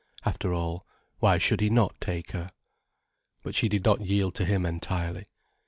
After 0.25 0.51
all, 0.51 0.83
why 1.19 1.37
should 1.37 1.61
he 1.61 1.69
not 1.69 2.01
take 2.01 2.31
her? 2.31 2.49
But 3.43 3.53
she 3.53 3.69
did 3.69 3.85
not 3.85 4.01
yield 4.01 4.33
to 4.33 4.45
him 4.45 4.65
entirely. 4.65 5.27